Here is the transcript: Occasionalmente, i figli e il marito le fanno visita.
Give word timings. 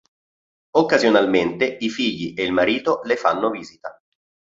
Occasionalmente, 0.77 1.77
i 1.79 1.87
figli 1.91 2.33
e 2.35 2.41
il 2.43 2.51
marito 2.53 3.01
le 3.03 3.15
fanno 3.17 3.51
visita. 3.51 4.01